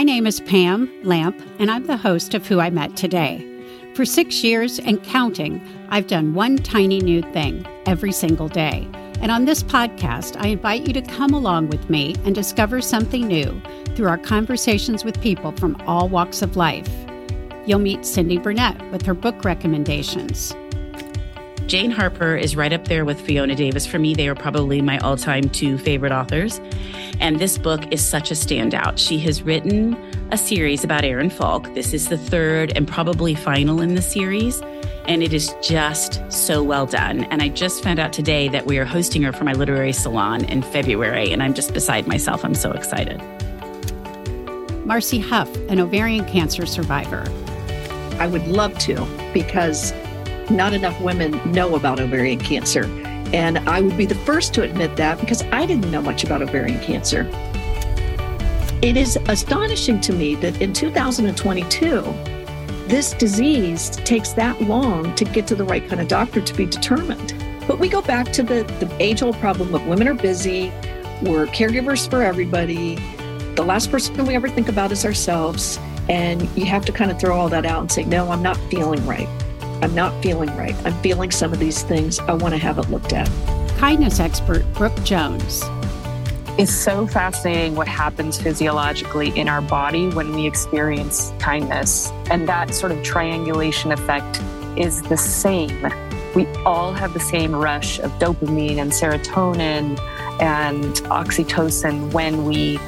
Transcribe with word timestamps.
My 0.00 0.04
name 0.04 0.26
is 0.26 0.40
Pam 0.40 0.90
Lamp, 1.04 1.38
and 1.58 1.70
I'm 1.70 1.86
the 1.86 1.98
host 1.98 2.32
of 2.32 2.46
Who 2.46 2.58
I 2.58 2.70
Met 2.70 2.96
Today. 2.96 3.46
For 3.94 4.06
six 4.06 4.42
years 4.42 4.78
and 4.78 5.04
counting, 5.04 5.60
I've 5.90 6.06
done 6.06 6.32
one 6.32 6.56
tiny 6.56 7.00
new 7.00 7.20
thing 7.20 7.66
every 7.84 8.10
single 8.10 8.48
day. 8.48 8.88
And 9.20 9.30
on 9.30 9.44
this 9.44 9.62
podcast, 9.62 10.40
I 10.40 10.46
invite 10.46 10.86
you 10.86 10.94
to 10.94 11.02
come 11.02 11.34
along 11.34 11.68
with 11.68 11.90
me 11.90 12.14
and 12.24 12.34
discover 12.34 12.80
something 12.80 13.26
new 13.26 13.60
through 13.94 14.08
our 14.08 14.16
conversations 14.16 15.04
with 15.04 15.20
people 15.20 15.52
from 15.52 15.76
all 15.86 16.08
walks 16.08 16.40
of 16.40 16.56
life. 16.56 16.88
You'll 17.66 17.78
meet 17.78 18.06
Cindy 18.06 18.38
Burnett 18.38 18.80
with 18.92 19.02
her 19.02 19.12
book 19.12 19.44
recommendations. 19.44 20.54
Jane 21.70 21.92
Harper 21.92 22.34
is 22.34 22.56
right 22.56 22.72
up 22.72 22.88
there 22.88 23.04
with 23.04 23.20
Fiona 23.20 23.54
Davis. 23.54 23.86
For 23.86 24.00
me, 24.00 24.12
they 24.12 24.26
are 24.26 24.34
probably 24.34 24.82
my 24.82 24.98
all 24.98 25.16
time 25.16 25.48
two 25.48 25.78
favorite 25.78 26.10
authors. 26.10 26.60
And 27.20 27.38
this 27.38 27.58
book 27.58 27.92
is 27.92 28.04
such 28.04 28.32
a 28.32 28.34
standout. 28.34 28.98
She 28.98 29.20
has 29.20 29.42
written 29.42 29.94
a 30.32 30.36
series 30.36 30.82
about 30.82 31.04
Aaron 31.04 31.30
Falk. 31.30 31.72
This 31.74 31.94
is 31.94 32.08
the 32.08 32.18
third 32.18 32.72
and 32.74 32.88
probably 32.88 33.36
final 33.36 33.80
in 33.80 33.94
the 33.94 34.02
series. 34.02 34.60
And 35.04 35.22
it 35.22 35.32
is 35.32 35.54
just 35.62 36.20
so 36.28 36.60
well 36.60 36.86
done. 36.86 37.22
And 37.26 37.40
I 37.40 37.50
just 37.50 37.84
found 37.84 38.00
out 38.00 38.12
today 38.12 38.48
that 38.48 38.66
we 38.66 38.76
are 38.78 38.84
hosting 38.84 39.22
her 39.22 39.32
for 39.32 39.44
my 39.44 39.52
literary 39.52 39.92
salon 39.92 40.44
in 40.46 40.62
February. 40.62 41.30
And 41.30 41.40
I'm 41.40 41.54
just 41.54 41.72
beside 41.72 42.08
myself. 42.08 42.44
I'm 42.44 42.56
so 42.56 42.72
excited. 42.72 43.22
Marcy 44.84 45.20
Huff, 45.20 45.54
an 45.68 45.78
ovarian 45.78 46.24
cancer 46.24 46.66
survivor. 46.66 47.30
I 48.18 48.26
would 48.26 48.48
love 48.48 48.76
to 48.80 49.06
because 49.32 49.92
not 50.50 50.72
enough 50.72 51.00
women 51.00 51.40
know 51.52 51.76
about 51.76 52.00
ovarian 52.00 52.38
cancer. 52.38 52.84
And 53.32 53.58
I 53.60 53.80
would 53.80 53.96
be 53.96 54.06
the 54.06 54.14
first 54.16 54.52
to 54.54 54.62
admit 54.62 54.96
that 54.96 55.20
because 55.20 55.42
I 55.52 55.66
didn't 55.66 55.90
know 55.90 56.02
much 56.02 56.24
about 56.24 56.42
ovarian 56.42 56.80
cancer. 56.80 57.30
It 58.82 58.96
is 58.96 59.18
astonishing 59.28 60.00
to 60.00 60.12
me 60.12 60.34
that 60.36 60.60
in 60.60 60.72
2022, 60.72 62.00
this 62.88 63.12
disease 63.12 63.90
takes 63.90 64.32
that 64.32 64.60
long 64.62 65.14
to 65.14 65.24
get 65.24 65.46
to 65.48 65.54
the 65.54 65.64
right 65.64 65.86
kind 65.86 66.00
of 66.00 66.08
doctor 66.08 66.40
to 66.40 66.54
be 66.54 66.66
determined. 66.66 67.34
But 67.68 67.78
we 67.78 67.88
go 67.88 68.02
back 68.02 68.32
to 68.32 68.42
the, 68.42 68.64
the 68.80 68.90
age 68.98 69.22
old 69.22 69.36
problem 69.36 69.74
of 69.74 69.86
women 69.86 70.08
are 70.08 70.14
busy, 70.14 70.72
we're 71.22 71.46
caregivers 71.46 72.08
for 72.08 72.22
everybody. 72.22 72.96
The 73.54 73.62
last 73.62 73.90
person 73.90 74.26
we 74.26 74.34
ever 74.34 74.48
think 74.48 74.68
about 74.68 74.90
is 74.90 75.04
ourselves. 75.04 75.78
And 76.08 76.42
you 76.56 76.64
have 76.64 76.84
to 76.86 76.92
kind 76.92 77.10
of 77.10 77.20
throw 77.20 77.38
all 77.38 77.48
that 77.50 77.66
out 77.66 77.82
and 77.82 77.92
say, 77.92 78.04
no, 78.04 78.30
I'm 78.30 78.42
not 78.42 78.56
feeling 78.70 79.04
right. 79.06 79.28
I'm 79.82 79.94
not 79.94 80.22
feeling 80.22 80.54
right. 80.56 80.74
I'm 80.84 80.92
feeling 81.00 81.30
some 81.30 81.52
of 81.52 81.58
these 81.58 81.82
things. 81.82 82.18
I 82.18 82.34
want 82.34 82.52
to 82.54 82.58
have 82.58 82.78
it 82.78 82.90
looked 82.90 83.12
at. 83.12 83.28
Kindness 83.78 84.20
expert 84.20 84.64
Brooke 84.74 85.02
Jones. 85.04 85.62
It's 86.58 86.70
so 86.70 87.06
fascinating 87.06 87.76
what 87.76 87.88
happens 87.88 88.38
physiologically 88.38 89.30
in 89.38 89.48
our 89.48 89.62
body 89.62 90.10
when 90.10 90.34
we 90.34 90.46
experience 90.46 91.32
kindness. 91.38 92.10
And 92.30 92.46
that 92.46 92.74
sort 92.74 92.92
of 92.92 93.02
triangulation 93.02 93.92
effect 93.92 94.42
is 94.76 95.00
the 95.02 95.16
same. 95.16 95.90
We 96.34 96.46
all 96.66 96.92
have 96.92 97.14
the 97.14 97.20
same 97.20 97.56
rush 97.56 97.98
of 98.00 98.10
dopamine 98.18 98.76
and 98.76 98.92
serotonin 98.92 99.98
and 100.40 100.94
oxytocin 101.06 102.12
when 102.12 102.44
we 102.44 102.78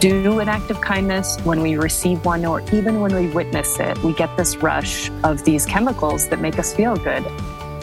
do 0.00 0.40
an 0.40 0.48
act 0.48 0.70
of 0.70 0.80
kindness, 0.80 1.38
when 1.44 1.60
we 1.60 1.76
receive 1.76 2.24
one, 2.24 2.44
or 2.46 2.62
even 2.72 3.00
when 3.00 3.14
we 3.14 3.28
witness 3.28 3.78
it, 3.78 3.98
we 3.98 4.14
get 4.14 4.34
this 4.38 4.56
rush 4.56 5.10
of 5.24 5.44
these 5.44 5.66
chemicals 5.66 6.28
that 6.30 6.40
make 6.40 6.58
us 6.58 6.74
feel 6.74 6.96
good. 6.96 7.22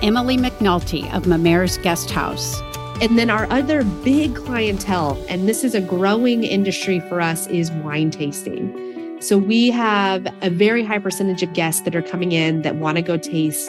Emily 0.00 0.36
McNulty 0.36 1.12
of 1.12 1.26
Mammare's 1.26 1.76
Guest 1.78 2.12
House. 2.12 2.60
And 3.00 3.18
then 3.18 3.30
our 3.30 3.50
other 3.50 3.82
big 3.82 4.36
clientele, 4.36 5.22
and 5.28 5.48
this 5.48 5.64
is 5.64 5.74
a 5.74 5.80
growing 5.80 6.44
industry 6.44 7.00
for 7.00 7.20
us, 7.20 7.48
is 7.48 7.72
wine 7.72 8.12
tasting. 8.12 9.20
So 9.20 9.36
we 9.36 9.72
have 9.72 10.24
a 10.40 10.50
very 10.50 10.84
high 10.84 11.00
percentage 11.00 11.42
of 11.42 11.52
guests 11.52 11.80
that 11.82 11.96
are 11.96 12.02
coming 12.02 12.30
in 12.30 12.62
that 12.62 12.76
want 12.76 12.96
to 12.96 13.02
go 13.02 13.16
taste 13.16 13.68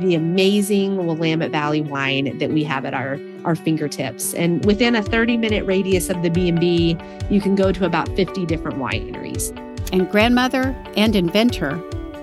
the 0.00 0.14
amazing 0.14 0.98
Willamette 0.98 1.50
Valley 1.50 1.80
wine 1.80 2.36
that 2.36 2.50
we 2.50 2.62
have 2.64 2.84
at 2.84 2.92
our, 2.92 3.18
our 3.46 3.54
fingertips. 3.54 4.34
And 4.34 4.64
within 4.64 4.94
a 4.94 5.02
30 5.02 5.36
minute 5.36 5.64
radius 5.64 6.10
of 6.10 6.22
the 6.22 6.28
B&B, 6.28 6.98
you 7.30 7.40
can 7.40 7.54
go 7.54 7.72
to 7.72 7.86
about 7.86 8.08
50 8.16 8.44
different 8.44 8.78
wineries. 8.78 9.56
And 9.92 10.10
grandmother 10.10 10.76
and 10.96 11.16
inventor, 11.16 11.76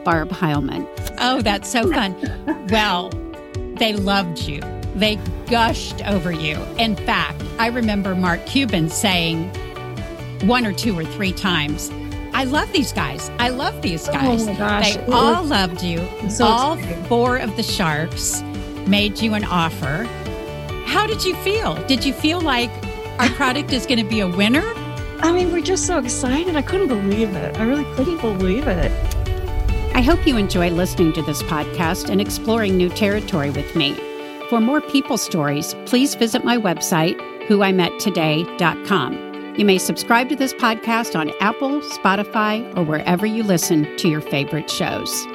Barb 0.03 0.29
Heilman. 0.29 0.87
Oh, 1.19 1.41
that's 1.41 1.71
so 1.71 1.89
fun. 1.91 2.15
well, 2.69 3.09
they 3.77 3.93
loved 3.93 4.39
you. 4.39 4.61
They 4.95 5.15
gushed 5.47 6.05
over 6.07 6.31
you. 6.31 6.57
In 6.77 6.95
fact, 6.95 7.41
I 7.57 7.67
remember 7.67 8.13
Mark 8.15 8.45
Cuban 8.45 8.89
saying 8.89 9.49
one 10.47 10.65
or 10.65 10.73
two 10.73 10.97
or 10.97 11.05
three 11.05 11.31
times, 11.31 11.89
I 12.33 12.43
love 12.45 12.71
these 12.73 12.91
guys. 12.91 13.29
I 13.39 13.49
love 13.49 13.81
these 13.81 14.09
oh 14.09 14.13
guys. 14.13 14.47
Oh 14.47 14.55
gosh. 14.55 14.95
They 14.95 15.05
all 15.05 15.43
loved 15.43 15.81
you. 15.83 15.99
So 16.29 16.45
all 16.45 16.73
exciting. 16.73 17.03
four 17.05 17.37
of 17.37 17.55
the 17.55 17.63
sharks 17.63 18.41
made 18.87 19.19
you 19.19 19.35
an 19.35 19.45
offer. 19.45 20.07
How 20.85 21.07
did 21.07 21.25
you 21.25 21.35
feel? 21.37 21.75
Did 21.87 22.05
you 22.05 22.13
feel 22.13 22.41
like 22.41 22.69
our 23.19 23.29
product 23.35 23.73
is 23.73 23.85
going 23.85 23.99
to 23.99 24.09
be 24.09 24.19
a 24.19 24.27
winner? 24.27 24.63
I 25.19 25.31
mean, 25.31 25.51
we're 25.51 25.61
just 25.61 25.85
so 25.85 25.99
excited. 25.99 26.55
I 26.55 26.61
couldn't 26.61 26.89
believe 26.89 27.35
it. 27.35 27.57
I 27.57 27.63
really 27.63 27.85
couldn't 27.95 28.21
believe 28.21 28.67
it. 28.67 28.91
I 29.95 30.01
hope 30.01 30.25
you 30.25 30.37
enjoy 30.37 30.71
listening 30.71 31.13
to 31.13 31.21
this 31.21 31.43
podcast 31.43 32.09
and 32.09 32.19
exploring 32.19 32.77
new 32.77 32.89
territory 32.89 33.51
with 33.51 33.75
me. 33.75 33.93
For 34.49 34.59
more 34.59 34.81
people 34.81 35.17
stories, 35.17 35.75
please 35.85 36.15
visit 36.15 36.43
my 36.43 36.57
website, 36.57 37.17
whoimettoday.com. 37.47 39.55
You 39.55 39.65
may 39.65 39.77
subscribe 39.77 40.29
to 40.29 40.35
this 40.35 40.53
podcast 40.55 41.17
on 41.17 41.31
Apple, 41.39 41.79
Spotify, 41.81 42.75
or 42.75 42.83
wherever 42.83 43.25
you 43.25 43.43
listen 43.43 43.95
to 43.97 44.09
your 44.09 44.21
favorite 44.21 44.69
shows. 44.69 45.25